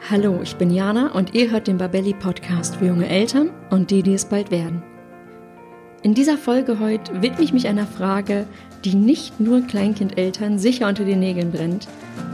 [0.00, 4.02] Hallo, ich bin Jana und ihr hört den Babelli Podcast für junge Eltern und die,
[4.02, 4.82] die es bald werden.
[6.02, 8.46] In dieser Folge heute widme ich mich einer Frage,
[8.84, 11.86] die nicht nur Kleinkindeltern sicher unter den Nägeln brennt,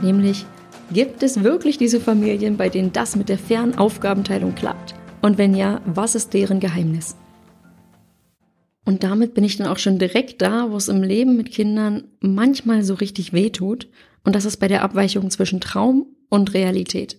[0.02, 0.46] nämlich
[0.92, 4.94] gibt es wirklich diese Familien, bei denen das mit der fairen Aufgabenteilung klappt?
[5.20, 7.16] Und wenn ja, was ist deren Geheimnis?
[8.86, 12.04] Und damit bin ich dann auch schon direkt da, wo es im Leben mit Kindern
[12.20, 13.88] manchmal so richtig weh tut.
[14.24, 17.18] Und das ist bei der Abweichung zwischen Traum und Realität.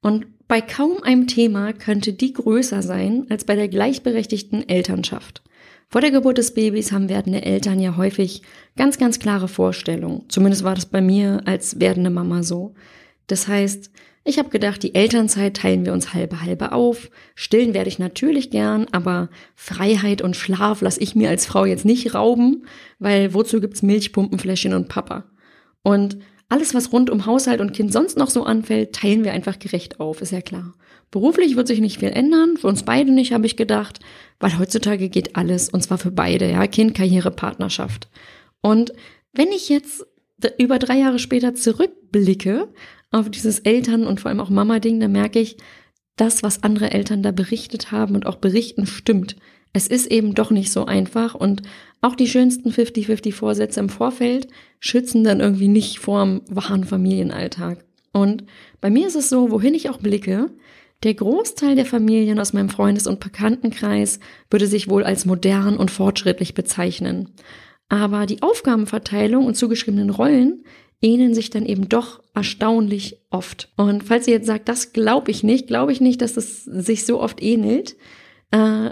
[0.00, 5.42] Und bei kaum einem Thema könnte die größer sein als bei der gleichberechtigten Elternschaft.
[5.88, 8.42] Vor der Geburt des Babys haben werdende Eltern ja häufig
[8.76, 10.24] ganz, ganz klare Vorstellungen.
[10.28, 12.74] Zumindest war das bei mir als werdende Mama so.
[13.28, 13.90] Das heißt,
[14.24, 17.10] ich habe gedacht, die Elternzeit teilen wir uns halbe halbe auf.
[17.36, 21.84] Stillen werde ich natürlich gern, aber Freiheit und Schlaf lasse ich mir als Frau jetzt
[21.84, 22.66] nicht rauben,
[22.98, 25.30] weil wozu gibt's Milchpumpenfläschchen und Papa?
[25.82, 29.58] Und alles, was rund um Haushalt und Kind sonst noch so anfällt, teilen wir einfach
[29.58, 30.74] gerecht auf, ist ja klar.
[31.10, 34.00] Beruflich wird sich nicht viel ändern, für uns beide nicht, habe ich gedacht,
[34.40, 38.08] weil heutzutage geht alles, und zwar für beide, ja, Kind, Karriere, Partnerschaft.
[38.60, 38.92] Und
[39.32, 40.06] wenn ich jetzt
[40.58, 42.68] über drei Jahre später zurückblicke
[43.10, 45.56] auf dieses Eltern- und vor allem auch Mama-Ding, dann merke ich,
[46.16, 49.36] das, was andere Eltern da berichtet haben und auch berichten, stimmt.
[49.72, 51.62] Es ist eben doch nicht so einfach und
[52.00, 54.48] auch die schönsten 50-50 Vorsätze im Vorfeld
[54.80, 57.84] schützen dann irgendwie nicht vorm wahren Familienalltag.
[58.12, 58.44] Und
[58.80, 60.50] bei mir ist es so, wohin ich auch blicke,
[61.02, 64.18] der Großteil der Familien aus meinem Freundes- und Bekanntenkreis
[64.50, 67.34] würde sich wohl als modern und fortschrittlich bezeichnen.
[67.88, 70.64] Aber die Aufgabenverteilung und zugeschriebenen Rollen
[71.02, 73.70] ähneln sich dann eben doch erstaunlich oft.
[73.76, 77.04] Und falls ihr jetzt sagt, das glaube ich nicht, glaube ich nicht, dass es sich
[77.04, 77.96] so oft ähnelt,
[78.50, 78.90] äh,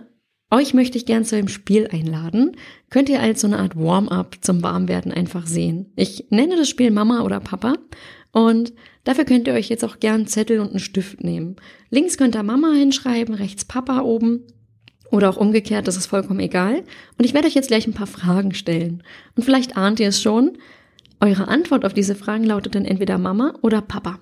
[0.55, 2.56] euch möchte ich gern zu einem Spiel einladen.
[2.91, 5.92] Könnt ihr als so eine Art Warm-up zum Warmwerden einfach sehen.
[5.97, 7.74] Ich nenne das Spiel Mama oder Papa
[8.33, 8.72] und
[9.05, 11.56] dafür könnt ihr euch jetzt auch gern einen Zettel und einen Stift nehmen.
[11.91, 14.44] Links könnt ihr Mama hinschreiben, rechts Papa oben
[15.10, 16.82] oder auch umgekehrt, das ist vollkommen egal.
[17.19, 19.03] Und ich werde euch jetzt gleich ein paar Fragen stellen.
[19.36, 20.59] Und vielleicht ahnt ihr es schon,
[21.21, 24.19] eure Antwort auf diese Fragen lautet dann entweder Mama oder Papa.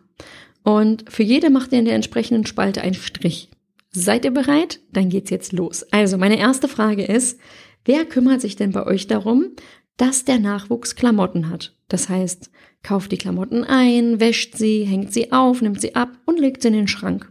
[0.63, 3.51] Und für jede macht ihr in der entsprechenden Spalte einen Strich.
[3.95, 4.81] Seid ihr bereit?
[4.93, 5.85] Dann geht's jetzt los.
[5.93, 7.39] Also, meine erste Frage ist,
[7.85, 9.51] wer kümmert sich denn bei euch darum,
[9.99, 11.77] dass der Nachwuchs Klamotten hat?
[11.89, 12.51] Das heißt,
[12.83, 16.69] kauft die Klamotten ein, wäscht sie, hängt sie auf, nimmt sie ab und legt sie
[16.69, 17.29] in den Schrank.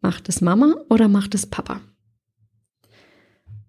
[0.00, 1.80] Macht es Mama oder macht es Papa?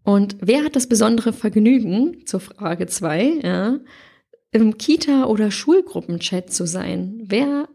[0.03, 3.79] Und wer hat das besondere Vergnügen, zur Frage zwei, ja,
[4.51, 7.23] im Kita- oder Schulgruppenchat zu sein?
[7.25, 7.69] Wer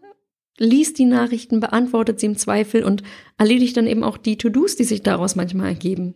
[0.59, 3.03] liest die Nachrichten, beantwortet sie im Zweifel und
[3.37, 6.15] erledigt dann eben auch die To-Dos, die sich daraus manchmal ergeben.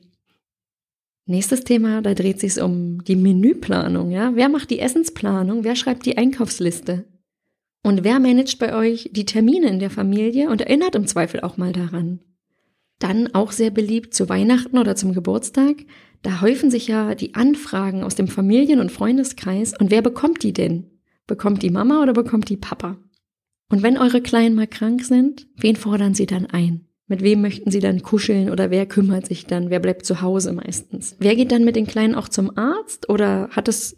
[1.26, 4.34] Nächstes Thema, da dreht sich um die Menüplanung, ja?
[4.34, 5.62] Wer macht die Essensplanung?
[5.62, 7.04] Wer schreibt die Einkaufsliste?
[7.84, 11.56] Und wer managt bei euch die Termine in der Familie und erinnert im Zweifel auch
[11.56, 12.20] mal daran?
[12.98, 15.84] Dann auch sehr beliebt zu Weihnachten oder zum Geburtstag.
[16.22, 19.74] Da häufen sich ja die Anfragen aus dem Familien- und Freundeskreis.
[19.78, 20.90] Und wer bekommt die denn?
[21.26, 22.96] Bekommt die Mama oder bekommt die Papa?
[23.72, 26.84] Und wenn eure Kleinen mal krank sind, wen fordern sie dann ein?
[27.06, 29.70] Mit wem möchten sie dann kuscheln oder wer kümmert sich dann?
[29.70, 31.16] Wer bleibt zu Hause meistens?
[31.20, 33.96] Wer geht dann mit den Kleinen auch zum Arzt oder hat es,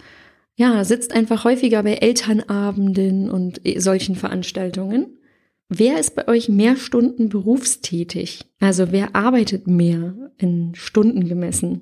[0.55, 5.19] ja, sitzt einfach häufiger bei Elternabenden und solchen Veranstaltungen?
[5.69, 8.45] Wer ist bei euch mehr Stunden berufstätig?
[8.61, 11.81] Also wer arbeitet mehr in Stunden gemessen?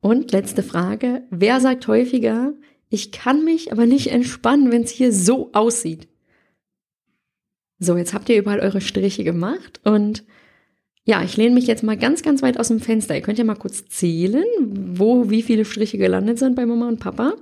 [0.00, 2.54] Und letzte Frage, wer sagt häufiger,
[2.90, 6.08] ich kann mich aber nicht entspannen, wenn es hier so aussieht?
[7.78, 10.24] So, jetzt habt ihr überall eure Striche gemacht und
[11.04, 13.14] ja, ich lehne mich jetzt mal ganz, ganz weit aus dem Fenster.
[13.14, 17.00] Ihr könnt ja mal kurz zählen, wo wie viele Striche gelandet sind bei Mama und
[17.00, 17.34] Papa.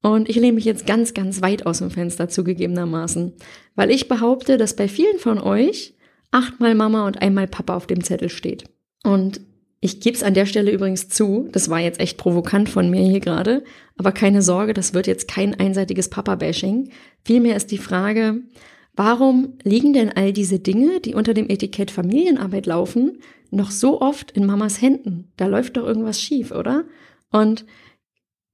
[0.00, 3.34] Und ich lehne mich jetzt ganz, ganz weit aus dem Fenster zugegebenermaßen,
[3.74, 5.94] weil ich behaupte, dass bei vielen von euch
[6.30, 8.64] achtmal Mama und einmal Papa auf dem Zettel steht.
[9.04, 9.42] Und
[9.80, 13.02] ich gebe es an der Stelle übrigens zu, das war jetzt echt provokant von mir
[13.02, 13.62] hier gerade,
[13.96, 16.90] aber keine Sorge, das wird jetzt kein einseitiges Papa-Bashing.
[17.24, 18.42] Vielmehr ist die Frage,
[18.94, 23.18] Warum liegen denn all diese Dinge, die unter dem Etikett Familienarbeit laufen,
[23.50, 25.32] noch so oft in Mamas Händen?
[25.36, 26.84] Da läuft doch irgendwas schief, oder?
[27.30, 27.64] Und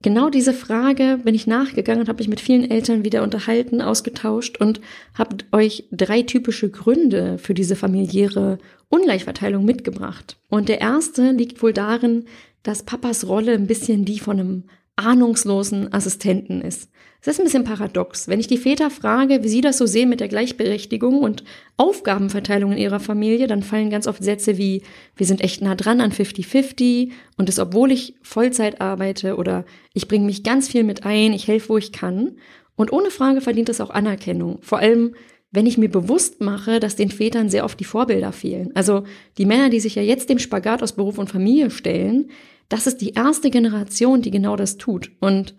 [0.00, 4.60] genau diese Frage bin ich nachgegangen und habe mich mit vielen Eltern wieder unterhalten, ausgetauscht
[4.60, 4.80] und
[5.14, 8.58] habe euch drei typische Gründe für diese familiäre
[8.90, 10.36] Ungleichverteilung mitgebracht.
[10.48, 12.26] Und der erste liegt wohl darin,
[12.62, 14.64] dass Papas Rolle ein bisschen die von einem
[14.98, 16.90] ahnungslosen Assistenten ist.
[17.20, 18.28] Es ist ein bisschen paradox.
[18.28, 21.42] Wenn ich die Väter frage, wie sie das so sehen mit der Gleichberechtigung und
[21.76, 24.82] Aufgabenverteilung in ihrer Familie, dann fallen ganz oft Sätze wie,
[25.16, 29.64] wir sind echt nah dran an 50-50 und das obwohl ich Vollzeit arbeite oder
[29.94, 32.36] ich bringe mich ganz viel mit ein, ich helfe, wo ich kann.
[32.76, 34.58] Und ohne Frage verdient es auch Anerkennung.
[34.62, 35.14] Vor allem
[35.50, 38.70] wenn ich mir bewusst mache, dass den Vätern sehr oft die Vorbilder fehlen.
[38.74, 39.04] Also
[39.38, 42.30] die Männer, die sich ja jetzt dem Spagat aus Beruf und Familie stellen,
[42.68, 45.10] das ist die erste Generation, die genau das tut.
[45.20, 45.54] Und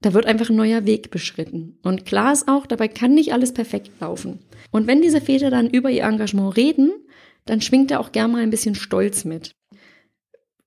[0.00, 1.78] da wird einfach ein neuer Weg beschritten.
[1.82, 4.40] Und klar ist auch, dabei kann nicht alles perfekt laufen.
[4.70, 6.92] Und wenn diese Väter dann über ihr Engagement reden,
[7.46, 9.52] dann schwingt da auch gern mal ein bisschen Stolz mit.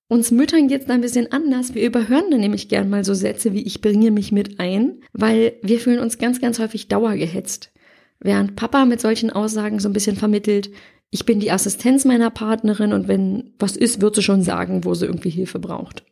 [0.08, 1.74] Uns Müttern geht's da ein bisschen anders.
[1.74, 5.54] Wir überhören dann nämlich gern mal so Sätze wie ich bringe mich mit ein, weil
[5.62, 7.72] wir fühlen uns ganz, ganz häufig dauergehetzt.
[8.20, 10.70] Während Papa mit solchen Aussagen so ein bisschen vermittelt,
[11.12, 14.94] ich bin die Assistenz meiner Partnerin und wenn was ist, wird sie schon sagen, wo
[14.94, 16.04] sie irgendwie Hilfe braucht.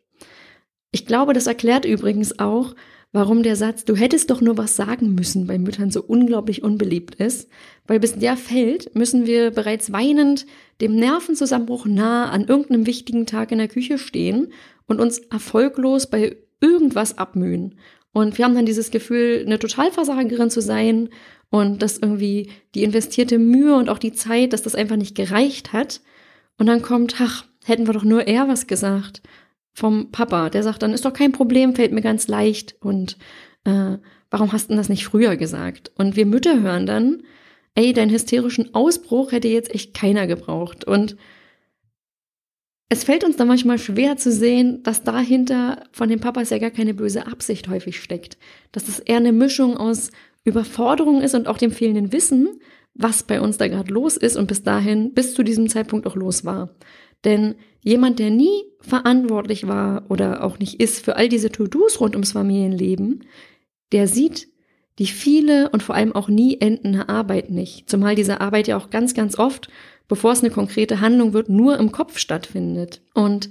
[0.91, 2.75] Ich glaube, das erklärt übrigens auch,
[3.11, 7.15] warum der Satz, du hättest doch nur was sagen müssen, bei Müttern so unglaublich unbeliebt
[7.15, 7.49] ist,
[7.87, 10.45] weil bis der fällt, müssen wir bereits weinend
[10.81, 14.53] dem Nervenzusammenbruch nah an irgendeinem wichtigen Tag in der Küche stehen
[14.85, 17.73] und uns erfolglos bei irgendwas abmühen.
[18.13, 21.09] Und wir haben dann dieses Gefühl, eine Totalversagerin zu sein
[21.51, 25.73] und dass irgendwie die investierte Mühe und auch die Zeit, dass das einfach nicht gereicht
[25.73, 26.01] hat.
[26.57, 29.21] Und dann kommt, ach, hätten wir doch nur eher was gesagt
[29.73, 30.49] vom Papa.
[30.49, 32.75] Der sagt dann, ist doch kein Problem, fällt mir ganz leicht.
[32.79, 33.17] Und
[33.65, 33.97] äh,
[34.29, 35.91] warum hast du das nicht früher gesagt?
[35.95, 37.23] Und wir Mütter hören dann,
[37.75, 40.85] ey, deinen hysterischen Ausbruch hätte jetzt echt keiner gebraucht.
[40.85, 41.17] Und
[42.87, 46.71] es fällt uns dann manchmal schwer zu sehen, dass dahinter von den Papas ja gar
[46.71, 48.37] keine böse Absicht häufig steckt.
[48.71, 50.11] Dass es eher eine Mischung aus
[50.43, 52.59] Überforderung ist und auch dem fehlenden Wissen,
[52.93, 56.15] was bei uns da gerade los ist und bis dahin, bis zu diesem Zeitpunkt auch
[56.15, 56.75] los war.
[57.23, 62.15] Denn jemand, der nie verantwortlich war oder auch nicht ist für all diese To-Dos rund
[62.15, 63.23] ums Familienleben,
[63.91, 64.51] der sieht
[64.99, 67.89] die viele und vor allem auch nie endende Arbeit nicht.
[67.89, 69.69] Zumal diese Arbeit ja auch ganz, ganz oft,
[70.07, 73.01] bevor es eine konkrete Handlung wird, nur im Kopf stattfindet.
[73.13, 73.49] Und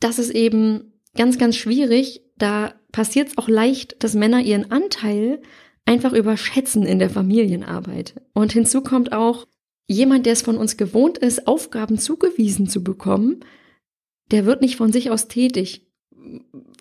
[0.00, 2.23] das ist eben ganz, ganz schwierig.
[2.36, 5.40] Da passiert es auch leicht, dass Männer ihren Anteil
[5.84, 8.20] einfach überschätzen in der Familienarbeit.
[8.32, 9.46] Und hinzu kommt auch,
[9.86, 13.40] jemand, der es von uns gewohnt ist, Aufgaben zugewiesen zu bekommen,
[14.30, 15.86] der wird nicht von sich aus tätig.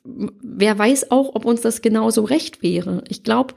[0.05, 3.03] Wer weiß auch, ob uns das genauso recht wäre.
[3.09, 3.55] Ich glaube,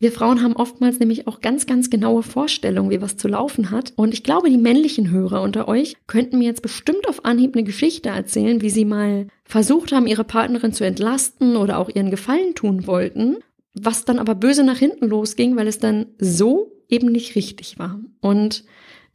[0.00, 3.92] wir Frauen haben oftmals nämlich auch ganz, ganz genaue Vorstellungen, wie was zu laufen hat.
[3.96, 7.64] Und ich glaube, die männlichen Hörer unter euch könnten mir jetzt bestimmt auf Anhieb eine
[7.64, 12.54] Geschichte erzählen, wie sie mal versucht haben, ihre Partnerin zu entlasten oder auch ihren Gefallen
[12.54, 13.38] tun wollten,
[13.74, 17.98] was dann aber böse nach hinten losging, weil es dann so eben nicht richtig war.
[18.20, 18.64] Und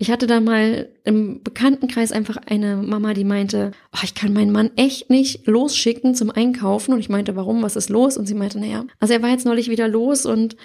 [0.04, 4.52] ich hatte da mal im Bekanntenkreis einfach eine Mama, die meinte, oh, ich kann meinen
[4.52, 6.92] Mann echt nicht losschicken zum Einkaufen.
[6.92, 8.18] Und ich meinte, warum, was ist los?
[8.18, 10.58] Und sie meinte, naja, also er war jetzt neulich wieder los und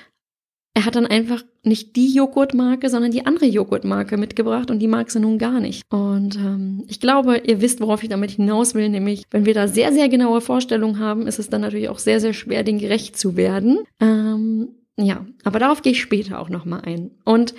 [0.74, 5.08] er hat dann einfach nicht die Joghurtmarke, sondern die andere Joghurtmarke mitgebracht und die mag
[5.08, 5.84] sie nun gar nicht.
[5.88, 9.68] Und ähm, ich glaube, ihr wisst, worauf ich damit hinaus will, nämlich wenn wir da
[9.68, 13.16] sehr, sehr genaue Vorstellungen haben, ist es dann natürlich auch sehr, sehr schwer, den gerecht
[13.16, 13.84] zu werden.
[14.00, 17.12] Ähm, ja, aber darauf gehe ich später auch nochmal ein.
[17.24, 17.54] Und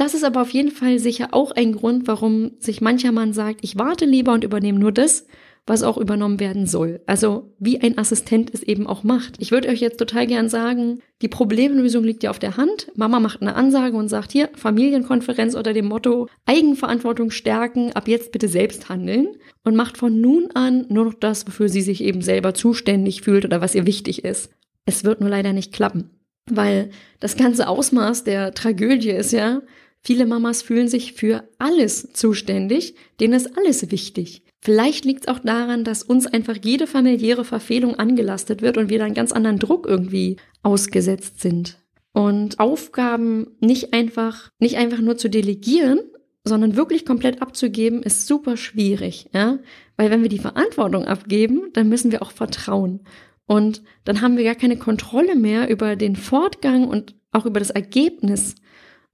[0.00, 3.60] das ist aber auf jeden Fall sicher auch ein Grund, warum sich mancher Mann sagt,
[3.62, 5.26] ich warte lieber und übernehme nur das,
[5.66, 7.02] was auch übernommen werden soll.
[7.04, 9.34] Also wie ein Assistent es eben auch macht.
[9.40, 12.90] Ich würde euch jetzt total gern sagen, die Problemlösung liegt ja auf der Hand.
[12.96, 18.32] Mama macht eine Ansage und sagt hier, Familienkonferenz unter dem Motto Eigenverantwortung stärken, ab jetzt
[18.32, 19.28] bitte selbst handeln
[19.64, 23.44] und macht von nun an nur noch das, wofür sie sich eben selber zuständig fühlt
[23.44, 24.50] oder was ihr wichtig ist.
[24.86, 26.08] Es wird nur leider nicht klappen.
[26.50, 29.60] Weil das ganze Ausmaß der Tragödie ist ja,
[30.02, 34.42] viele Mamas fühlen sich für alles zuständig, denen ist alles wichtig.
[34.62, 38.98] Vielleicht liegt es auch daran, dass uns einfach jede familiäre Verfehlung angelastet wird und wir
[38.98, 41.78] dann ganz anderen Druck irgendwie ausgesetzt sind.
[42.12, 46.00] Und Aufgaben nicht einfach, nicht einfach nur zu delegieren,
[46.44, 49.58] sondern wirklich komplett abzugeben, ist super schwierig, ja?
[49.96, 53.00] Weil wenn wir die Verantwortung abgeben, dann müssen wir auch vertrauen.
[53.46, 57.70] Und dann haben wir gar keine Kontrolle mehr über den Fortgang und auch über das
[57.70, 58.54] Ergebnis.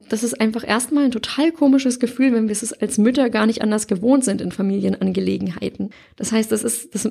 [0.08, 3.62] Das ist einfach erstmal ein total komisches Gefühl, wenn wir es als Mütter gar nicht
[3.62, 5.90] anders gewohnt sind in Familienangelegenheiten.
[6.16, 7.10] Das heißt, das ist, das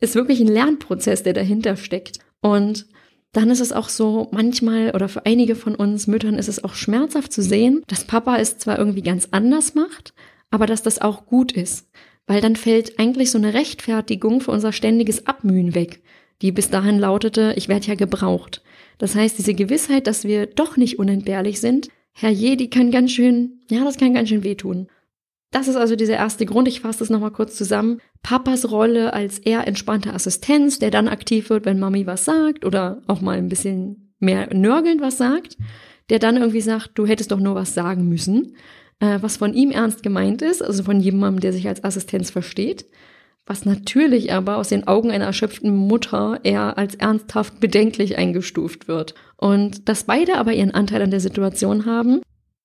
[0.00, 2.18] ist wirklich ein Lernprozess, der dahinter steckt.
[2.40, 2.86] Und
[3.32, 6.74] dann ist es auch so, manchmal oder für einige von uns Müttern ist es auch
[6.74, 10.14] schmerzhaft zu sehen, dass Papa es zwar irgendwie ganz anders macht,
[10.50, 11.90] aber dass das auch gut ist.
[12.26, 16.00] Weil dann fällt eigentlich so eine Rechtfertigung für unser ständiges Abmühen weg
[16.42, 18.62] die bis dahin lautete, ich werde ja gebraucht.
[18.98, 21.88] Das heißt, diese Gewissheit, dass wir doch nicht unentbehrlich sind,
[22.20, 24.88] Herr je, die kann ganz schön, ja, das kann ganz schön wehtun.
[25.52, 26.66] Das ist also dieser erste Grund.
[26.66, 28.00] Ich fasse das nochmal kurz zusammen.
[28.24, 33.02] Papas Rolle als eher entspannter Assistenz, der dann aktiv wird, wenn Mami was sagt oder
[33.06, 35.58] auch mal ein bisschen mehr nörgelnd was sagt,
[36.10, 38.56] der dann irgendwie sagt, du hättest doch nur was sagen müssen,
[38.98, 42.86] äh, was von ihm ernst gemeint ist, also von jemandem, der sich als Assistenz versteht
[43.48, 49.14] was natürlich aber aus den Augen einer erschöpften Mutter eher als ernsthaft bedenklich eingestuft wird.
[49.38, 52.20] Und dass beide aber ihren Anteil an der Situation haben,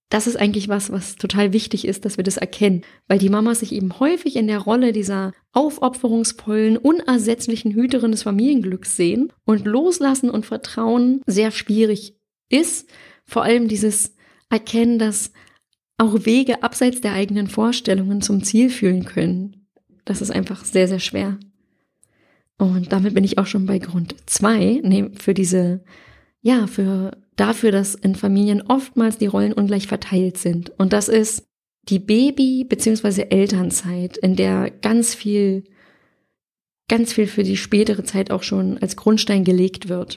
[0.09, 3.61] das ist eigentlich was, was total wichtig ist, dass wir das erkennen, weil die Mamas
[3.61, 10.29] sich eben häufig in der Rolle dieser aufopferungsvollen, unersetzlichen Hüterin des Familienglücks sehen und loslassen
[10.29, 12.15] und vertrauen sehr schwierig
[12.49, 12.89] ist.
[13.25, 14.13] Vor allem dieses
[14.49, 15.31] Erkennen, dass
[15.97, 19.67] auch Wege abseits der eigenen Vorstellungen zum Ziel führen können.
[20.05, 21.39] Das ist einfach sehr, sehr schwer.
[22.57, 24.81] Und damit bin ich auch schon bei Grund zwei,
[25.15, 25.83] für diese,
[26.43, 30.71] ja, für dafür, dass in Familien oftmals die Rollen ungleich verteilt sind.
[30.77, 31.45] Und das ist
[31.89, 33.27] die Baby- bzw.
[33.29, 35.63] Elternzeit, in der ganz viel,
[36.89, 40.15] ganz viel für die spätere Zeit auch schon als Grundstein gelegt wird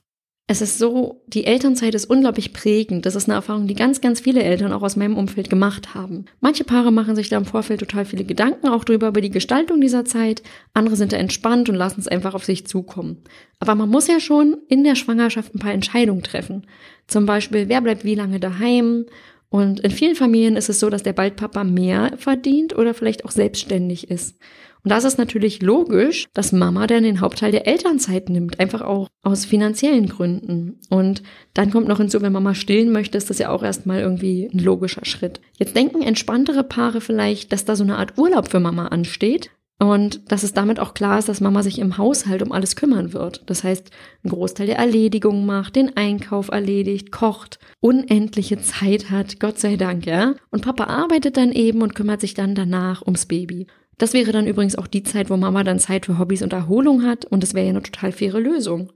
[0.48, 3.04] es ist so, die Elternzeit ist unglaublich prägend.
[3.04, 6.26] Das ist eine Erfahrung, die ganz, ganz viele Eltern auch aus meinem Umfeld gemacht haben.
[6.40, 9.80] Manche Paare machen sich da im Vorfeld total viele Gedanken auch drüber, über die Gestaltung
[9.80, 10.44] dieser Zeit.
[10.72, 13.24] Andere sind da entspannt und lassen es einfach auf sich zukommen.
[13.58, 16.68] Aber man muss ja schon in der Schwangerschaft ein paar Entscheidungen treffen.
[17.08, 19.06] Zum Beispiel, wer bleibt wie lange daheim?
[19.48, 23.32] Und in vielen Familien ist es so, dass der Baldpapa mehr verdient oder vielleicht auch
[23.32, 24.38] selbstständig ist.
[24.86, 29.08] Und das ist natürlich logisch, dass Mama dann den Hauptteil der Elternzeit nimmt, einfach auch
[29.24, 30.78] aus finanziellen Gründen.
[30.88, 31.24] Und
[31.54, 34.60] dann kommt noch hinzu, wenn Mama stillen möchte, ist das ja auch erstmal irgendwie ein
[34.60, 35.40] logischer Schritt.
[35.58, 39.50] Jetzt denken entspanntere Paare vielleicht, dass da so eine Art Urlaub für Mama ansteht.
[39.80, 43.12] Und dass es damit auch klar ist, dass Mama sich im Haushalt um alles kümmern
[43.12, 43.42] wird.
[43.46, 43.90] Das heißt,
[44.22, 50.06] einen Großteil der Erledigungen macht, den Einkauf erledigt, kocht, unendliche Zeit hat, Gott sei Dank,
[50.06, 50.34] ja.
[50.50, 53.66] Und Papa arbeitet dann eben und kümmert sich dann danach ums Baby.
[53.98, 57.02] Das wäre dann übrigens auch die Zeit, wo Mama dann Zeit für Hobbys und Erholung
[57.02, 58.92] hat und das wäre ja eine total faire Lösung.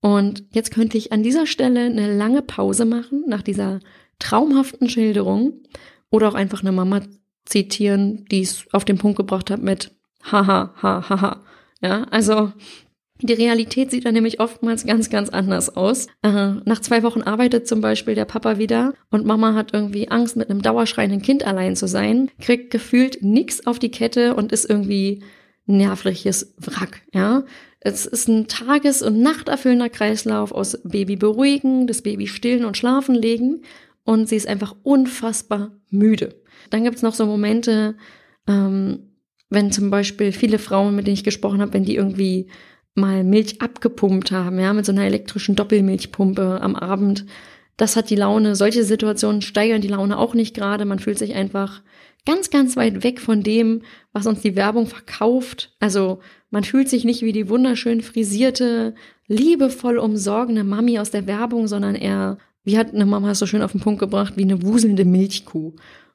[0.00, 3.80] Und jetzt könnte ich an dieser Stelle eine lange Pause machen nach dieser
[4.18, 5.62] traumhaften Schilderung
[6.10, 7.00] oder auch einfach eine Mama
[7.44, 11.40] zitieren, die es auf den Punkt gebracht hat mit haha, ha, ha, ha.
[11.82, 12.52] Ja, also
[13.20, 16.06] die Realität sieht dann nämlich oftmals ganz, ganz anders aus.
[16.22, 20.36] Äh, nach zwei Wochen arbeitet zum Beispiel der Papa wieder und Mama hat irgendwie Angst,
[20.36, 24.68] mit einem dauerschreienden Kind allein zu sein, kriegt gefühlt nichts auf die Kette und ist
[24.68, 25.22] irgendwie
[25.66, 27.44] nervliches Wrack, ja.
[27.80, 33.14] Es ist ein tages- und nachterfüllender Kreislauf aus Baby beruhigen, das Baby stillen und schlafen
[33.14, 33.62] legen
[34.04, 36.34] und sie ist einfach unfassbar müde.
[36.70, 37.96] Dann gibt's noch so Momente,
[38.48, 39.10] ähm,
[39.50, 42.48] wenn zum Beispiel viele Frauen, mit denen ich gesprochen habe, wenn die irgendwie
[42.96, 47.26] mal Milch abgepumpt haben, ja, mit so einer elektrischen Doppelmilchpumpe am Abend.
[47.76, 50.84] Das hat die Laune, solche Situationen steigern die Laune auch nicht gerade.
[50.86, 51.82] Man fühlt sich einfach
[52.24, 55.74] ganz, ganz weit weg von dem, was uns die Werbung verkauft.
[55.78, 58.94] Also man fühlt sich nicht wie die wunderschön frisierte,
[59.28, 63.72] liebevoll umsorgende Mami aus der Werbung, sondern eher, wie hat eine Mama so schön auf
[63.72, 65.74] den Punkt gebracht, wie eine wuselnde Milchkuh.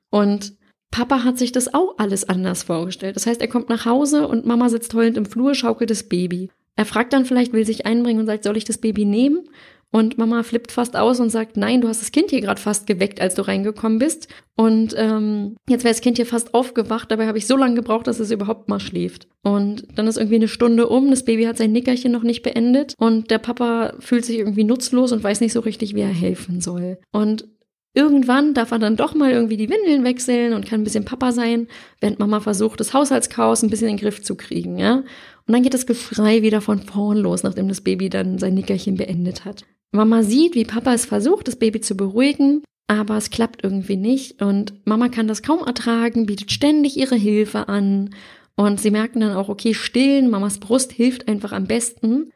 [0.09, 0.53] Und
[0.91, 3.15] Papa hat sich das auch alles anders vorgestellt.
[3.15, 6.49] Das heißt, er kommt nach Hause und Mama sitzt heulend im Flur, schaukelt das Baby.
[6.75, 9.47] Er fragt dann vielleicht, will sich einbringen und sagt, soll ich das Baby nehmen?
[9.93, 12.87] Und Mama flippt fast aus und sagt, nein, du hast das Kind hier gerade fast
[12.87, 14.29] geweckt, als du reingekommen bist.
[14.55, 18.07] Und ähm, jetzt wäre das Kind hier fast aufgewacht, dabei habe ich so lange gebraucht,
[18.07, 19.27] dass es überhaupt mal schläft.
[19.43, 22.93] Und dann ist irgendwie eine Stunde um, das Baby hat sein Nickerchen noch nicht beendet
[22.97, 26.61] und der Papa fühlt sich irgendwie nutzlos und weiß nicht so richtig, wie er helfen
[26.61, 26.99] soll.
[27.11, 27.49] Und
[27.93, 31.33] Irgendwann darf er dann doch mal irgendwie die Windeln wechseln und kann ein bisschen Papa
[31.33, 31.67] sein,
[31.99, 35.03] während Mama versucht, das Haushaltschaos ein bisschen in den Griff zu kriegen, ja.
[35.47, 38.95] Und dann geht das Geschrei wieder von vorn los, nachdem das Baby dann sein Nickerchen
[38.95, 39.65] beendet hat.
[39.91, 44.41] Mama sieht, wie Papa es versucht, das Baby zu beruhigen, aber es klappt irgendwie nicht
[44.41, 48.11] und Mama kann das kaum ertragen, bietet ständig ihre Hilfe an
[48.55, 52.31] und sie merken dann auch, okay, stillen, Mamas Brust hilft einfach am besten.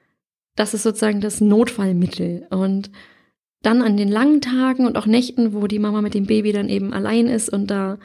[0.55, 2.89] Das ist sozusagen das Notfallmittel und
[3.65, 6.69] dann an den langen Tagen und auch Nächten, wo die Mama mit dem Baby dann
[6.69, 7.97] eben allein ist und da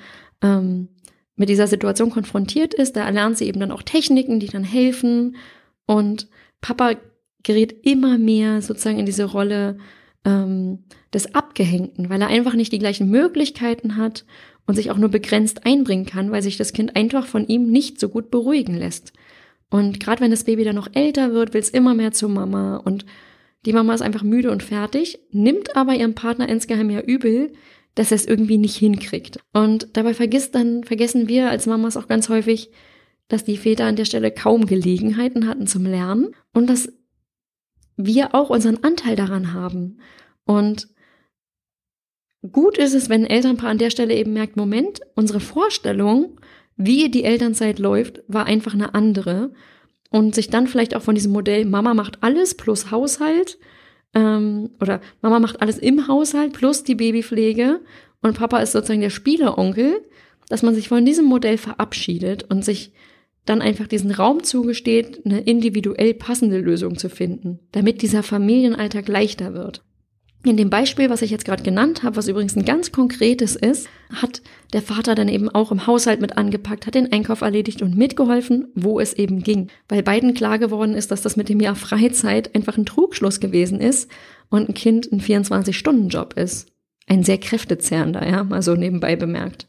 [0.43, 0.89] ähm,
[1.37, 5.37] mit dieser Situation konfrontiert ist, da erlernt sie eben dann auch Techniken, die dann helfen.
[5.87, 6.29] Und
[6.61, 6.97] Papa
[7.43, 9.79] gerät immer mehr sozusagen in diese Rolle
[10.25, 14.27] ähm, des Abgehängten, weil er einfach nicht die gleichen Möglichkeiten hat
[14.67, 17.99] und sich auch nur begrenzt einbringen kann, weil sich das Kind einfach von ihm nicht
[17.99, 19.13] so gut beruhigen lässt.
[19.71, 22.77] Und gerade wenn das Baby dann noch älter wird, will es immer mehr zur Mama
[22.77, 23.07] und
[23.67, 27.53] die Mama ist einfach müde und fertig, nimmt aber ihrem Partner insgeheim ja übel,
[27.95, 29.41] dass er es irgendwie nicht hinkriegt.
[29.53, 32.71] Und dabei vergisst dann, vergessen wir als Mamas auch ganz häufig,
[33.29, 36.93] dass die Väter an der Stelle kaum Gelegenheiten hatten zum Lernen und dass
[37.97, 40.01] wir auch unseren Anteil daran haben.
[40.45, 40.89] Und
[42.51, 46.41] gut ist es, wenn ein Elternpaar an der Stelle eben merkt, Moment, unsere Vorstellung,
[46.77, 49.53] wie die Elternzeit läuft, war einfach eine andere.
[50.11, 53.59] Und sich dann vielleicht auch von diesem Modell Mama macht alles plus Haushalt
[54.15, 57.81] ähm, oder Mama macht alles im Haushalt plus die Babypflege
[58.23, 60.05] und Papa ist sozusagen der Spieleronkel,
[60.49, 62.93] dass man sich von diesem Modell verabschiedet und sich
[63.47, 69.55] dann einfach diesen Raum zugesteht, eine individuell passende Lösung zu finden, damit dieser Familienalltag leichter
[69.55, 69.83] wird.
[70.43, 73.89] In dem Beispiel, was ich jetzt gerade genannt habe, was übrigens ein ganz konkretes ist,
[74.11, 74.41] hat
[74.73, 78.69] der Vater dann eben auch im Haushalt mit angepackt, hat den Einkauf erledigt und mitgeholfen,
[78.75, 79.69] wo es eben ging.
[79.89, 83.81] Weil beiden klar geworden ist, dass das mit dem Jahr Freizeit einfach ein Trugschluss gewesen
[83.81, 84.11] ist
[84.49, 86.69] und ein Kind ein 24-Stunden-Job ist.
[87.07, 89.67] Ein sehr kräftezehrender, ja, mal so nebenbei bemerkt.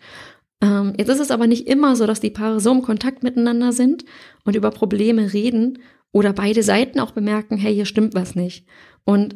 [0.62, 3.74] Ähm, jetzt ist es aber nicht immer so, dass die Paare so im Kontakt miteinander
[3.74, 4.06] sind
[4.46, 5.80] und über Probleme reden
[6.14, 8.66] oder beide Seiten auch bemerken, hey, hier stimmt was nicht.
[9.04, 9.36] Und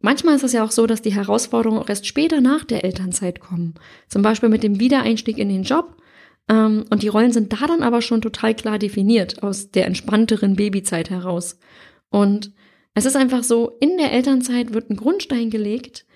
[0.00, 3.40] Manchmal ist es ja auch so, dass die Herausforderungen auch erst später nach der Elternzeit
[3.40, 3.74] kommen.
[4.08, 5.96] Zum Beispiel mit dem Wiedereinstieg in den Job.
[6.48, 10.56] Ähm, und die Rollen sind da dann aber schon total klar definiert aus der entspannteren
[10.56, 11.58] Babyzeit heraus.
[12.10, 12.52] Und
[12.94, 16.06] es ist einfach so, in der Elternzeit wird ein Grundstein gelegt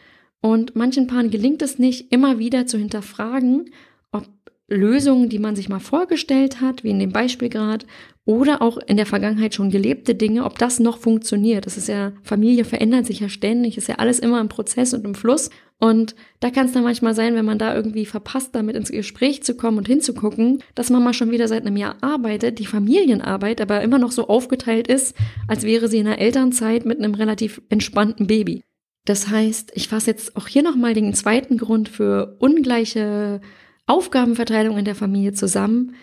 [0.41, 3.71] und manchen Paaren gelingt es nicht, immer wieder zu hinterfragen,
[4.13, 4.27] ob
[4.69, 7.85] Lösungen, die man sich mal vorgestellt hat, wie in dem Beispiel gerade,
[8.25, 11.67] oder auch in der Vergangenheit schon gelebte Dinge, ob das noch funktioniert.
[11.67, 15.05] Das ist ja, Familie verändert sich ja ständig, ist ja alles immer im Prozess und
[15.05, 15.51] im Fluss.
[15.79, 19.43] Und da kann es dann manchmal sein, wenn man da irgendwie verpasst, damit ins Gespräch
[19.43, 23.63] zu kommen und hinzugucken, dass man mal schon wieder seit einem Jahr arbeitet, die Familienarbeit
[23.63, 25.17] aber immer noch so aufgeteilt ist,
[25.49, 28.63] als wäre sie in der Elternzeit mit einem relativ entspannten Baby.
[29.07, 33.41] Das heißt, ich fasse jetzt auch hier nochmal den zweiten Grund für ungleiche
[33.87, 35.95] Aufgabenverteilung in der Familie zusammen.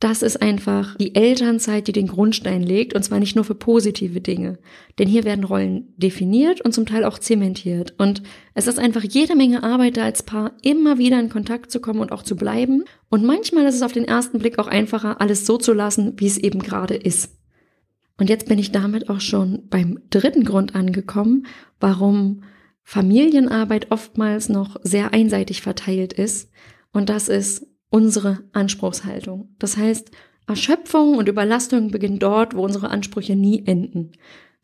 [0.00, 4.20] Das ist einfach die Elternzeit, die den Grundstein legt, und zwar nicht nur für positive
[4.20, 4.58] Dinge.
[4.98, 7.94] Denn hier werden Rollen definiert und zum Teil auch zementiert.
[7.96, 8.22] Und
[8.54, 12.00] es ist einfach jede Menge Arbeit, da als Paar immer wieder in Kontakt zu kommen
[12.00, 12.84] und auch zu bleiben.
[13.08, 16.26] Und manchmal ist es auf den ersten Blick auch einfacher, alles so zu lassen, wie
[16.26, 17.38] es eben gerade ist.
[18.18, 21.46] Und jetzt bin ich damit auch schon beim dritten Grund angekommen,
[21.80, 22.42] warum
[22.82, 26.50] Familienarbeit oftmals noch sehr einseitig verteilt ist.
[26.92, 29.54] Und das ist unsere Anspruchshaltung.
[29.60, 30.10] Das heißt,
[30.48, 34.10] Erschöpfung und Überlastung beginnen dort, wo unsere Ansprüche nie enden.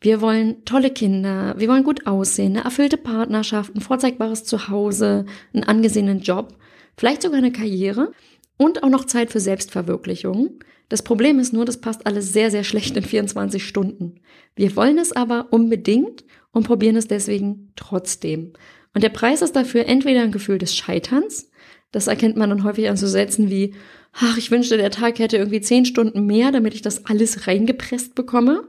[0.01, 5.63] Wir wollen tolle Kinder, wir wollen gut aussehen, eine erfüllte Partnerschaft, ein vorzeigbares Zuhause, einen
[5.63, 6.57] angesehenen Job,
[6.97, 8.11] vielleicht sogar eine Karriere
[8.57, 10.59] und auch noch Zeit für Selbstverwirklichung.
[10.89, 14.15] Das Problem ist nur, das passt alles sehr, sehr schlecht in 24 Stunden.
[14.57, 18.51] Wir wollen es aber unbedingt und probieren es deswegen trotzdem.
[18.93, 21.50] Und der Preis ist dafür entweder ein Gefühl des Scheiterns,
[21.91, 23.73] das erkennt man dann häufig an so Sätzen wie,
[24.13, 28.15] ach, ich wünschte, der Tag hätte irgendwie zehn Stunden mehr, damit ich das alles reingepresst
[28.15, 28.67] bekomme.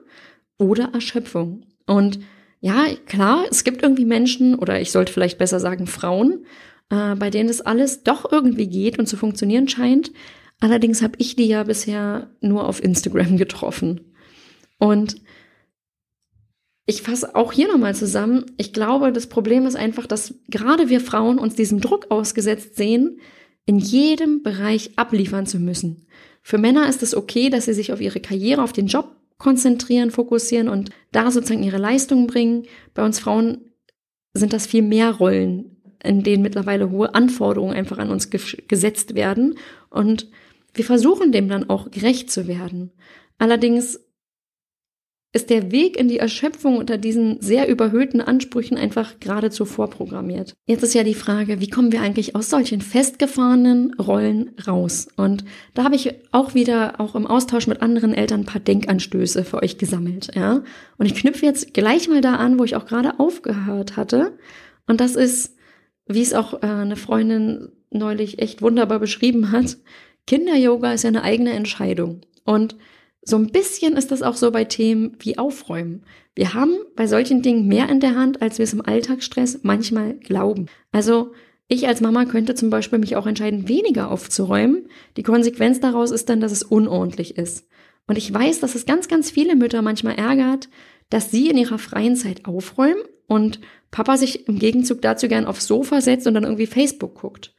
[0.58, 1.66] Oder Erschöpfung.
[1.86, 2.20] Und
[2.60, 6.46] ja, klar, es gibt irgendwie Menschen, oder ich sollte vielleicht besser sagen Frauen,
[6.90, 10.12] äh, bei denen das alles doch irgendwie geht und zu funktionieren scheint.
[10.60, 14.12] Allerdings habe ich die ja bisher nur auf Instagram getroffen.
[14.78, 15.16] Und
[16.86, 18.46] ich fasse auch hier nochmal zusammen.
[18.56, 23.20] Ich glaube, das Problem ist einfach, dass gerade wir Frauen uns diesem Druck ausgesetzt sehen,
[23.66, 26.06] in jedem Bereich abliefern zu müssen.
[26.42, 30.10] Für Männer ist es okay, dass sie sich auf ihre Karriere, auf den Job konzentrieren,
[30.10, 32.64] fokussieren und da sozusagen ihre Leistungen bringen.
[32.94, 33.72] Bei uns Frauen
[34.34, 39.56] sind das viel mehr Rollen, in denen mittlerweile hohe Anforderungen einfach an uns gesetzt werden.
[39.88, 40.28] Und
[40.74, 42.92] wir versuchen dem dann auch gerecht zu werden.
[43.38, 44.00] Allerdings
[45.34, 50.54] ist der Weg in die Erschöpfung unter diesen sehr überhöhten Ansprüchen einfach geradezu vorprogrammiert.
[50.66, 55.08] Jetzt ist ja die Frage, wie kommen wir eigentlich aus solchen festgefahrenen Rollen raus?
[55.16, 59.44] Und da habe ich auch wieder auch im Austausch mit anderen Eltern ein paar Denkanstöße
[59.44, 60.62] für euch gesammelt, ja?
[60.98, 64.36] Und ich knüpfe jetzt gleich mal da an, wo ich auch gerade aufgehört hatte.
[64.86, 65.56] Und das ist,
[66.06, 69.78] wie es auch äh, eine Freundin neulich echt wunderbar beschrieben hat,
[70.26, 72.20] Kinder-Yoga ist ja eine eigene Entscheidung.
[72.44, 72.76] Und
[73.24, 76.04] so ein bisschen ist das auch so bei Themen wie Aufräumen.
[76.34, 80.14] Wir haben bei solchen Dingen mehr in der Hand, als wir es im Alltagsstress manchmal
[80.14, 80.66] glauben.
[80.90, 81.32] Also
[81.68, 84.88] ich als Mama könnte zum Beispiel mich auch entscheiden, weniger aufzuräumen.
[85.16, 87.68] Die Konsequenz daraus ist dann, dass es unordentlich ist.
[88.06, 90.68] Und ich weiß, dass es ganz, ganz viele Mütter manchmal ärgert,
[91.08, 95.66] dass sie in ihrer freien Zeit aufräumen und Papa sich im Gegenzug dazu gern aufs
[95.66, 97.54] Sofa setzt und dann irgendwie Facebook guckt.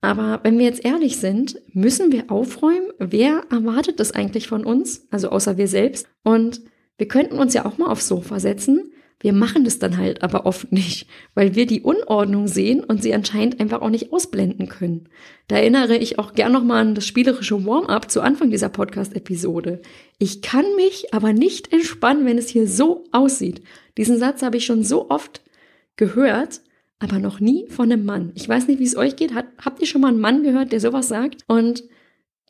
[0.00, 2.92] Aber wenn wir jetzt ehrlich sind, müssen wir aufräumen.
[2.98, 5.06] Wer erwartet das eigentlich von uns?
[5.10, 6.06] Also außer wir selbst.
[6.22, 6.60] Und
[6.98, 8.92] wir könnten uns ja auch mal aufs Sofa setzen.
[9.18, 13.14] Wir machen das dann halt aber oft nicht, weil wir die Unordnung sehen und sie
[13.14, 15.08] anscheinend einfach auch nicht ausblenden können.
[15.48, 19.80] Da erinnere ich auch gern nochmal an das spielerische Warm-up zu Anfang dieser Podcast-Episode.
[20.18, 23.62] Ich kann mich aber nicht entspannen, wenn es hier so aussieht.
[23.96, 25.42] Diesen Satz habe ich schon so oft
[25.96, 26.60] gehört
[26.98, 28.32] aber noch nie von einem Mann.
[28.34, 29.34] Ich weiß nicht, wie es euch geht.
[29.34, 31.42] Hat, habt ihr schon mal einen Mann gehört, der sowas sagt?
[31.46, 31.84] Und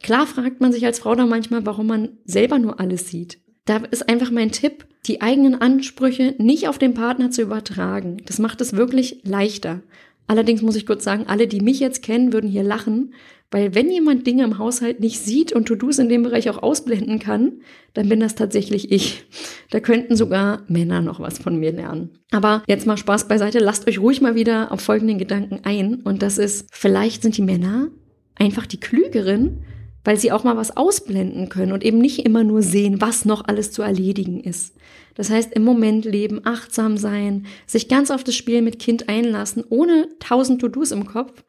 [0.02, 3.40] klar fragt man sich als Frau dann manchmal, warum man selber nur alles sieht.
[3.64, 8.22] Da ist einfach mein Tipp, die eigenen Ansprüche nicht auf den Partner zu übertragen.
[8.26, 9.82] Das macht es wirklich leichter.
[10.26, 13.14] Allerdings muss ich kurz sagen, alle, die mich jetzt kennen, würden hier lachen,
[13.50, 17.20] weil wenn jemand Dinge im Haushalt nicht sieht und To-Dos in dem Bereich auch ausblenden
[17.20, 17.60] kann,
[17.94, 19.24] dann bin das tatsächlich ich.
[19.70, 22.10] Da könnten sogar Männer noch was von mir lernen.
[22.32, 25.96] Aber jetzt mal Spaß beiseite, lasst euch ruhig mal wieder auf folgenden Gedanken ein.
[26.02, 27.88] Und das ist, vielleicht sind die Männer
[28.34, 29.64] einfach die klügeren,
[30.06, 33.48] weil sie auch mal was ausblenden können und eben nicht immer nur sehen, was noch
[33.48, 34.76] alles zu erledigen ist.
[35.14, 39.64] Das heißt, im Moment leben, achtsam sein, sich ganz auf das Spiel mit Kind einlassen,
[39.68, 41.42] ohne tausend To-Dos im Kopf.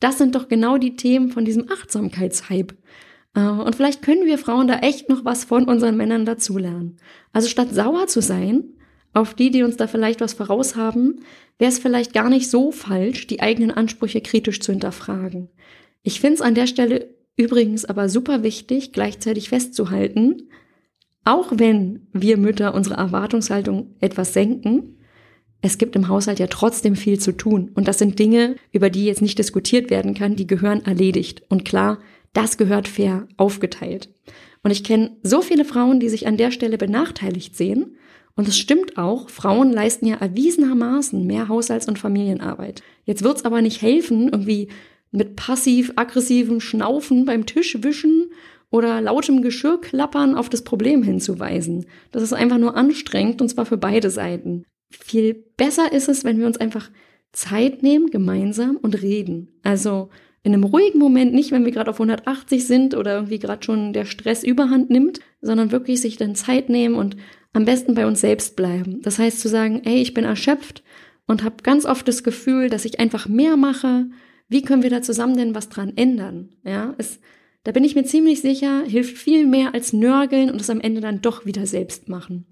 [0.00, 2.76] Das sind doch genau die Themen von diesem Achtsamkeitshype.
[3.34, 6.96] Äh, und vielleicht können wir Frauen da echt noch was von unseren Männern dazulernen.
[7.34, 8.64] Also statt sauer zu sein,
[9.12, 11.20] auf die, die uns da vielleicht was voraus haben,
[11.58, 15.50] wäre es vielleicht gar nicht so falsch, die eigenen Ansprüche kritisch zu hinterfragen.
[16.02, 20.48] Ich finde es an der Stelle übrigens aber super wichtig, gleichzeitig festzuhalten,
[21.24, 24.98] auch wenn wir Mütter unsere Erwartungshaltung etwas senken,
[25.60, 27.70] es gibt im Haushalt ja trotzdem viel zu tun.
[27.74, 31.42] Und das sind Dinge, über die jetzt nicht diskutiert werden kann, die gehören erledigt.
[31.48, 31.98] Und klar,
[32.32, 34.08] das gehört fair aufgeteilt.
[34.62, 37.96] Und ich kenne so viele Frauen, die sich an der Stelle benachteiligt sehen.
[38.36, 42.82] Und es stimmt auch, Frauen leisten ja erwiesenermaßen mehr Haushalts- und Familienarbeit.
[43.04, 44.68] Jetzt wird's aber nicht helfen, irgendwie
[45.10, 48.30] mit passiv-aggressivem Schnaufen beim Tisch wischen
[48.70, 51.86] oder lautem Geschirrklappern auf das Problem hinzuweisen.
[52.12, 54.64] Das ist einfach nur anstrengend und zwar für beide Seiten.
[54.90, 56.90] Viel besser ist es, wenn wir uns einfach
[57.32, 59.48] Zeit nehmen, gemeinsam und reden.
[59.62, 60.10] Also
[60.42, 63.92] in einem ruhigen Moment, nicht wenn wir gerade auf 180 sind oder irgendwie gerade schon
[63.92, 67.16] der Stress überhand nimmt, sondern wirklich sich dann Zeit nehmen und
[67.52, 69.02] am besten bei uns selbst bleiben.
[69.02, 70.82] Das heißt zu sagen, ey, ich bin erschöpft
[71.26, 74.06] und habe ganz oft das Gefühl, dass ich einfach mehr mache.
[74.48, 76.50] Wie können wir da zusammen denn was dran ändern?
[76.64, 77.20] Ja, es
[77.64, 81.02] da bin ich mir ziemlich sicher, hilft viel mehr als nörgeln und es am Ende
[81.02, 82.46] dann doch wieder selbst machen.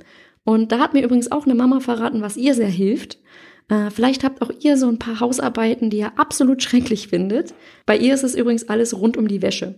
[0.45, 3.19] Und da hat mir übrigens auch eine Mama verraten, was ihr sehr hilft.
[3.69, 7.55] Äh, vielleicht habt auch ihr so ein paar Hausarbeiten, die ihr absolut schrecklich findet.
[7.87, 9.77] Bei ihr ist es übrigens alles rund um die Wäsche.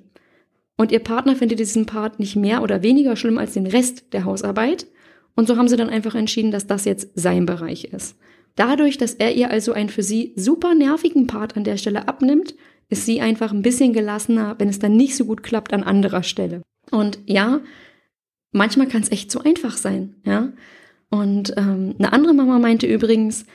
[0.76, 4.24] Und ihr Partner findet diesen Part nicht mehr oder weniger schlimm als den Rest der
[4.24, 4.86] Hausarbeit.
[5.36, 8.16] Und so haben sie dann einfach entschieden, dass das jetzt sein Bereich ist.
[8.58, 12.56] Dadurch, dass er ihr also einen für sie super nervigen Part an der Stelle abnimmt,
[12.88, 16.24] ist sie einfach ein bisschen gelassener, wenn es dann nicht so gut klappt an anderer
[16.24, 16.62] Stelle.
[16.90, 17.60] Und ja,
[18.50, 20.52] manchmal kann es echt so einfach sein, ja.
[21.08, 23.46] Und ähm, eine andere Mama meinte übrigens,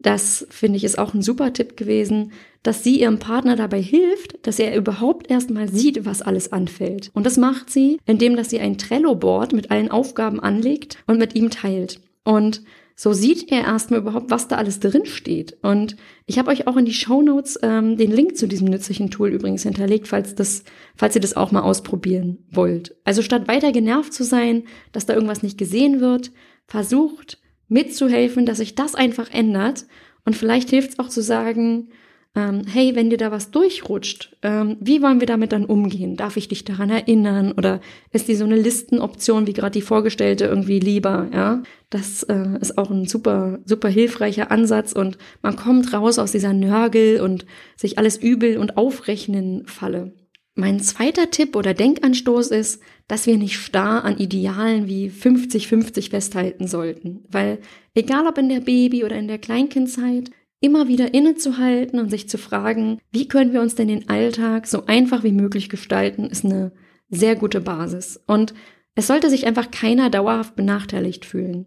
[0.00, 2.32] das finde ich ist auch ein super Tipp gewesen,
[2.64, 7.12] dass sie ihrem Partner dabei hilft, dass er überhaupt erstmal sieht, was alles anfällt.
[7.14, 11.36] Und das macht sie, indem dass sie ein Trello-Board mit allen Aufgaben anlegt und mit
[11.36, 12.00] ihm teilt.
[12.24, 12.62] Und
[13.00, 15.56] so sieht er erstmal überhaupt, was da alles drin steht.
[15.62, 15.94] Und
[16.26, 19.28] ich habe euch auch in die Show Notes ähm, den Link zu diesem nützlichen Tool
[19.28, 20.64] übrigens hinterlegt, falls das,
[20.96, 22.96] falls ihr das auch mal ausprobieren wollt.
[23.04, 26.32] Also statt weiter genervt zu sein, dass da irgendwas nicht gesehen wird,
[26.66, 29.86] versucht mitzuhelfen, dass sich das einfach ändert.
[30.24, 31.90] Und vielleicht hilft es auch zu sagen,
[32.34, 36.16] ähm, hey, wenn dir da was durchrutscht, ähm, wie wollen wir damit dann umgehen?
[36.16, 37.52] Darf ich dich daran erinnern?
[37.52, 37.80] Oder
[38.12, 41.28] ist die so eine Listenoption, wie gerade die vorgestellte, irgendwie lieber?
[41.32, 46.32] Ja, das äh, ist auch ein super, super hilfreicher Ansatz und man kommt raus aus
[46.32, 50.12] dieser Nörgel und sich alles übel und aufrechnen Falle.
[50.54, 56.66] Mein zweiter Tipp oder Denkanstoß ist, dass wir nicht starr an Idealen wie 50-50 festhalten
[56.66, 57.24] sollten.
[57.28, 57.60] Weil
[57.94, 60.30] egal ob in der Baby- oder in der Kleinkindzeit,
[60.60, 64.86] immer wieder innezuhalten und sich zu fragen, wie können wir uns denn den Alltag so
[64.86, 66.72] einfach wie möglich gestalten, ist eine
[67.10, 68.20] sehr gute Basis.
[68.26, 68.54] Und
[68.94, 71.66] es sollte sich einfach keiner dauerhaft benachteiligt fühlen.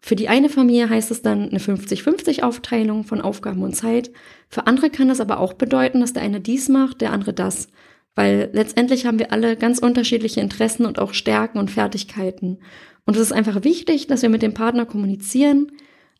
[0.00, 4.12] Für die eine Familie heißt es dann eine 50-50 Aufteilung von Aufgaben und Zeit.
[4.48, 7.68] Für andere kann das aber auch bedeuten, dass der eine dies macht, der andere das.
[8.14, 12.60] Weil letztendlich haben wir alle ganz unterschiedliche Interessen und auch Stärken und Fertigkeiten.
[13.04, 15.72] Und es ist einfach wichtig, dass wir mit dem Partner kommunizieren,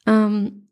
[0.07, 0.68] ähm,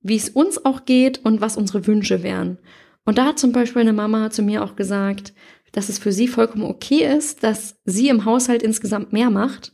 [0.00, 2.58] wie es uns auch geht und was unsere Wünsche wären.
[3.04, 5.32] Und da hat zum Beispiel eine Mama zu mir auch gesagt,
[5.72, 9.72] dass es für sie vollkommen okay ist, dass sie im Haushalt insgesamt mehr macht.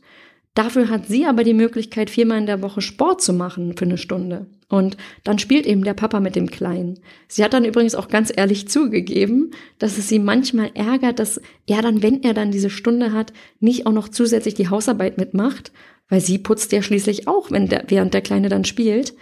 [0.53, 3.97] Dafür hat sie aber die Möglichkeit, viermal in der Woche Sport zu machen für eine
[3.97, 4.47] Stunde.
[4.69, 6.97] Und dann spielt eben der Papa mit dem Kleinen.
[7.27, 11.81] Sie hat dann übrigens auch ganz ehrlich zugegeben, dass es sie manchmal ärgert, dass er
[11.81, 15.73] dann, wenn er dann diese Stunde hat, nicht auch noch zusätzlich die Hausarbeit mitmacht,
[16.07, 19.13] weil sie putzt ja schließlich auch, wenn der, während der Kleine dann spielt.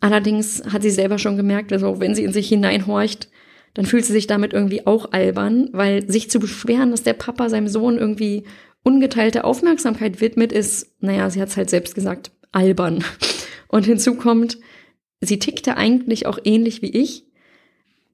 [0.00, 3.28] Allerdings hat sie selber schon gemerkt, also wenn sie in sich hineinhorcht,
[3.74, 7.48] dann fühlt sie sich damit irgendwie auch albern, weil sich zu beschweren, dass der Papa
[7.48, 8.44] seinem Sohn irgendwie
[8.82, 13.04] ungeteilte Aufmerksamkeit widmet, ist, naja, sie hat es halt selbst gesagt, albern.
[13.68, 14.58] Und hinzu kommt,
[15.20, 17.26] sie tickte eigentlich auch ähnlich wie ich.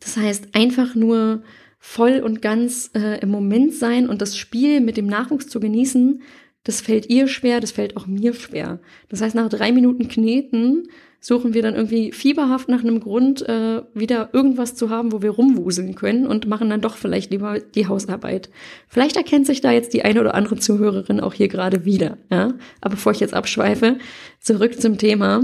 [0.01, 1.43] Das heißt, einfach nur
[1.79, 6.21] voll und ganz äh, im Moment sein und das Spiel mit dem Nachwuchs zu genießen,
[6.65, 8.81] das fällt ihr schwer, das fällt auch mir schwer.
[9.09, 10.89] Das heißt, nach drei Minuten Kneten
[11.27, 15.31] suchen wir dann irgendwie fieberhaft nach einem Grund, äh, wieder irgendwas zu haben, wo wir
[15.31, 18.49] rumwuseln können und machen dann doch vielleicht lieber die Hausarbeit.
[18.87, 22.17] Vielleicht erkennt sich da jetzt die eine oder andere Zuhörerin auch hier gerade wieder.
[22.31, 22.55] Ja?
[22.81, 23.99] Aber bevor ich jetzt abschweife,
[24.39, 25.43] zurück zum Thema.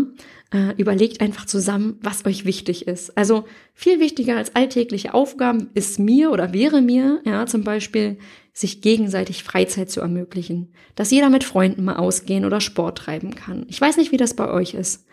[0.55, 3.17] Äh, überlegt einfach zusammen, was euch wichtig ist.
[3.17, 8.19] Also viel wichtiger als alltägliche Aufgaben ist mir oder wäre mir, ja, zum Beispiel
[8.53, 13.65] sich gegenseitig Freizeit zu ermöglichen, dass jeder mit Freunden mal ausgehen oder Sport treiben kann.
[13.69, 15.07] Ich weiß nicht, wie das bei euch ist.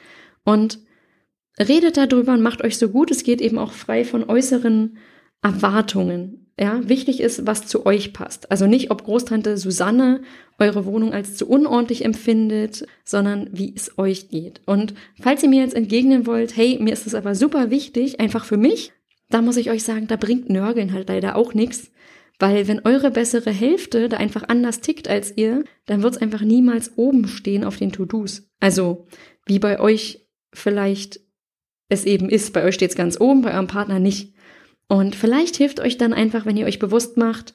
[0.43, 0.80] Und
[1.60, 4.97] redet darüber und macht euch so gut es geht eben auch frei von äußeren
[5.41, 6.45] Erwartungen.
[6.60, 8.52] Ja, wichtig ist, was zu euch passt.
[8.52, 10.21] Also nicht, ob Großtante Susanne
[10.58, 14.62] eure Wohnung als zu unordentlich empfindet, sondern wie es euch geht.
[14.65, 18.43] Und falls ihr mir jetzt entgegnen wollt, hey, mir ist das aber super wichtig, einfach
[18.43, 18.91] für mich,
[19.30, 21.91] da muss ich euch sagen, da bringt Nörgeln halt leider auch nichts,
[22.39, 26.41] weil wenn eure bessere Hälfte da einfach anders tickt als ihr, dann wird es einfach
[26.41, 28.49] niemals oben stehen auf den To-Dos.
[28.60, 29.08] Also
[29.45, 31.19] wie bei euch vielleicht
[31.89, 32.53] es eben ist.
[32.53, 34.33] Bei euch steht es ganz oben, bei eurem Partner nicht.
[34.88, 37.53] Und vielleicht hilft euch dann einfach, wenn ihr euch bewusst macht,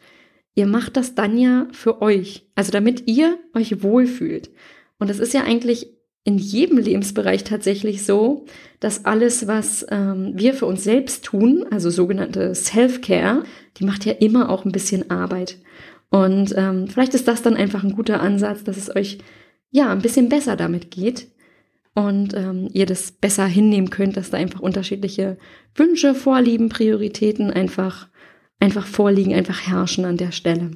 [0.55, 2.47] ihr macht das dann ja für euch.
[2.55, 4.51] Also damit ihr euch wohlfühlt.
[4.99, 5.93] Und es ist ja eigentlich
[6.25, 8.47] in jedem Lebensbereich tatsächlich so,
[8.81, 13.45] dass alles, was ähm, wir für uns selbst tun, also sogenannte Self-Care,
[13.77, 15.59] die macht ja immer auch ein bisschen Arbeit.
[16.11, 19.19] Und ähm, vielleicht ist das dann einfach ein guter Ansatz, dass es euch
[19.71, 21.27] ja ein bisschen besser damit geht
[21.95, 25.39] und ähm, ihr das besser hinnehmen könnt, dass da einfach unterschiedliche
[25.75, 28.09] Wünsche, Vorlieben, Prioritäten einfach
[28.61, 30.73] einfach vorliegen, einfach herrschen an der Stelle.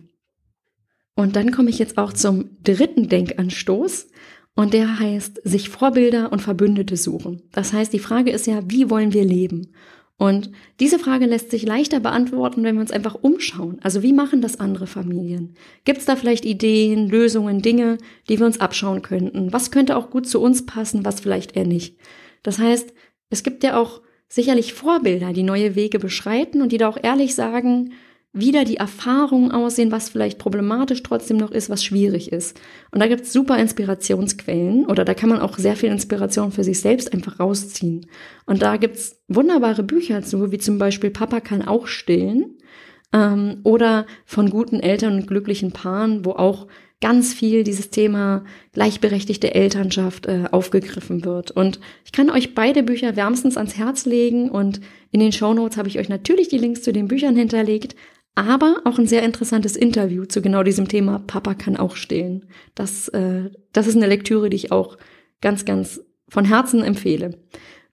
[1.14, 4.08] Und dann komme ich jetzt auch zum dritten Denkanstoß.
[4.54, 7.42] Und der heißt, sich Vorbilder und Verbündete suchen.
[7.52, 9.72] Das heißt, die Frage ist ja, wie wollen wir leben?
[10.18, 10.50] Und
[10.80, 13.78] diese Frage lässt sich leichter beantworten, wenn wir uns einfach umschauen.
[13.82, 15.54] Also wie machen das andere Familien?
[15.84, 19.52] Gibt es da vielleicht Ideen, Lösungen, Dinge, die wir uns abschauen könnten?
[19.52, 21.96] Was könnte auch gut zu uns passen, was vielleicht eher nicht?
[22.42, 22.92] Das heißt,
[23.30, 27.36] es gibt ja auch sicherlich Vorbilder, die neue Wege beschreiten und die da auch ehrlich
[27.36, 27.92] sagen,
[28.32, 32.60] wieder die Erfahrungen aussehen, was vielleicht problematisch trotzdem noch ist, was schwierig ist.
[32.90, 36.62] Und da gibt es super Inspirationsquellen oder da kann man auch sehr viel Inspiration für
[36.62, 38.06] sich selbst einfach rausziehen.
[38.46, 42.58] Und da gibt es wunderbare Bücher zu, wie zum Beispiel Papa kann auch stillen
[43.12, 46.68] ähm, oder von guten Eltern und glücklichen Paaren, wo auch
[47.00, 51.50] ganz viel dieses Thema gleichberechtigte Elternschaft äh, aufgegriffen wird.
[51.50, 54.80] Und ich kann euch beide Bücher wärmstens ans Herz legen und
[55.12, 57.94] in den Show Notes habe ich euch natürlich die Links zu den Büchern hinterlegt
[58.38, 62.46] aber auch ein sehr interessantes Interview zu genau diesem Thema Papa kann auch stillen.
[62.74, 64.96] Das, äh, das ist eine Lektüre, die ich auch
[65.40, 67.38] ganz, ganz von Herzen empfehle.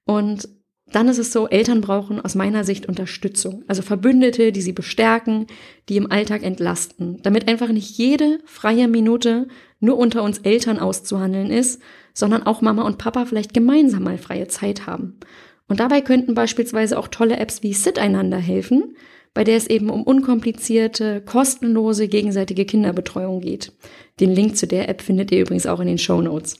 [0.05, 0.47] Und
[0.91, 5.47] dann ist es so, Eltern brauchen aus meiner Sicht Unterstützung, also Verbündete, die sie bestärken,
[5.89, 9.47] die im Alltag entlasten, damit einfach nicht jede freie Minute
[9.79, 11.81] nur unter uns Eltern auszuhandeln ist,
[12.13, 15.19] sondern auch Mama und Papa vielleicht gemeinsam mal freie Zeit haben.
[15.67, 18.95] Und dabei könnten beispielsweise auch tolle Apps wie Sit einander helfen,
[19.35, 23.73] bei der es eben um unkomplizierte, kostenlose gegenseitige Kinderbetreuung geht.
[24.19, 26.57] Den Link zu der App findet ihr übrigens auch in den Show Notes.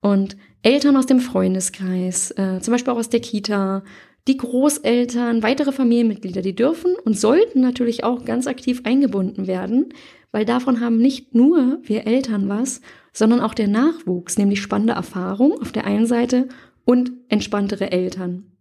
[0.00, 3.84] Und Eltern aus dem Freundeskreis, äh, zum Beispiel auch aus der Kita,
[4.26, 9.92] die Großeltern, weitere Familienmitglieder, die dürfen und sollten natürlich auch ganz aktiv eingebunden werden,
[10.32, 12.80] weil davon haben nicht nur wir Eltern was,
[13.12, 16.48] sondern auch der Nachwuchs, nämlich spannende Erfahrung auf der einen Seite
[16.86, 18.53] und entspanntere Eltern.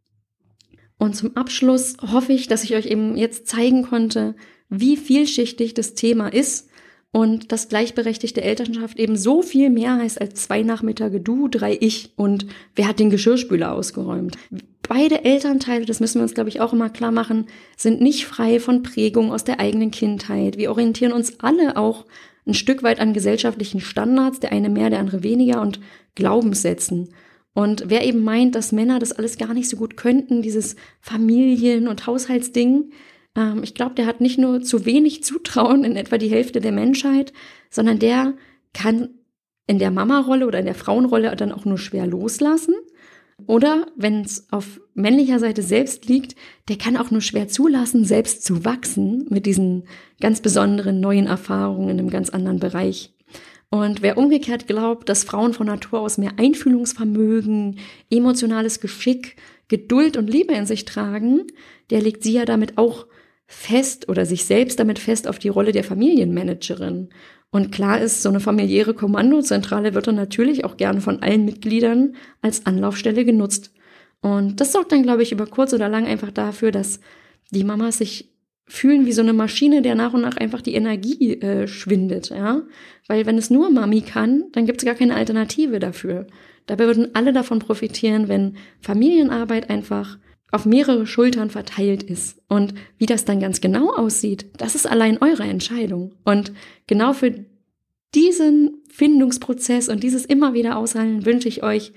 [0.97, 4.35] Und zum Abschluss hoffe ich, dass ich euch eben jetzt zeigen konnte,
[4.69, 6.69] wie vielschichtig das Thema ist
[7.11, 12.11] und dass gleichberechtigte Elternschaft eben so viel mehr heißt als zwei Nachmittage du, drei ich
[12.15, 14.35] und wer hat den Geschirrspüler ausgeräumt.
[14.81, 17.45] Beide Elternteile, das müssen wir uns, glaube ich, auch immer klar machen,
[17.77, 20.57] sind nicht frei von Prägung aus der eigenen Kindheit.
[20.57, 22.05] Wir orientieren uns alle auch
[22.47, 25.79] ein Stück weit an gesellschaftlichen Standards, der eine mehr, der andere weniger und
[26.15, 27.09] Glaubenssätzen.
[27.53, 31.87] Und wer eben meint, dass Männer das alles gar nicht so gut könnten, dieses Familien-
[31.87, 32.91] und Haushaltsding,
[33.35, 36.71] ähm, ich glaube, der hat nicht nur zu wenig Zutrauen in etwa die Hälfte der
[36.71, 37.33] Menschheit,
[37.69, 38.33] sondern der
[38.73, 39.09] kann
[39.67, 42.75] in der Mama-Rolle oder in der Frauenrolle dann auch nur schwer loslassen.
[43.47, 46.35] Oder wenn es auf männlicher Seite selbst liegt,
[46.69, 49.85] der kann auch nur schwer zulassen, selbst zu wachsen mit diesen
[50.21, 53.13] ganz besonderen neuen Erfahrungen in einem ganz anderen Bereich.
[53.73, 57.79] Und wer umgekehrt glaubt, dass Frauen von Natur aus mehr Einfühlungsvermögen,
[58.11, 59.35] emotionales Geschick,
[59.67, 61.47] Geduld und Liebe in sich tragen,
[61.89, 63.07] der legt sie ja damit auch
[63.47, 67.09] fest oder sich selbst damit fest auf die Rolle der Familienmanagerin.
[67.49, 72.15] Und klar ist, so eine familiäre Kommandozentrale wird dann natürlich auch gerne von allen Mitgliedern
[72.43, 73.73] als Anlaufstelle genutzt.
[74.21, 76.99] Und das sorgt dann, glaube ich, über kurz oder lang einfach dafür, dass
[77.49, 78.32] die Mamas sich
[78.65, 82.63] fühlen wie so eine Maschine, der nach und nach einfach die Energie äh, schwindet, ja.
[83.07, 86.27] Weil wenn es nur Mami kann, dann gibt es gar keine Alternative dafür.
[86.65, 90.17] Dabei würden alle davon profitieren, wenn Familienarbeit einfach
[90.51, 92.41] auf mehrere Schultern verteilt ist.
[92.47, 96.13] Und wie das dann ganz genau aussieht, das ist allein eure Entscheidung.
[96.23, 96.53] Und
[96.87, 97.45] genau für
[98.13, 101.91] diesen Findungsprozess und dieses immer wieder aushalten wünsche ich euch,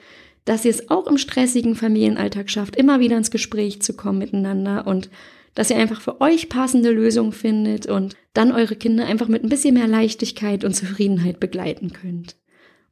[0.47, 4.87] dass ihr es auch im stressigen Familienalltag schafft, immer wieder ins Gespräch zu kommen miteinander
[4.87, 5.11] und
[5.57, 9.49] dass ihr einfach für euch passende Lösungen findet und dann eure Kinder einfach mit ein
[9.49, 12.37] bisschen mehr Leichtigkeit und Zufriedenheit begleiten könnt.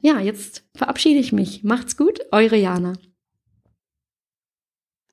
[0.01, 1.63] Ja, jetzt verabschiede ich mich.
[1.63, 2.95] Macht's gut, eure Jana.